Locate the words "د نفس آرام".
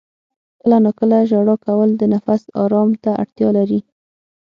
1.97-2.89